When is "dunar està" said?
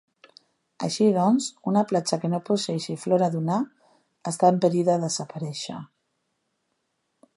3.35-4.51